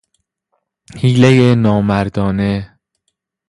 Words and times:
حیلهی 1.01 1.55
نامردانه 1.55 2.77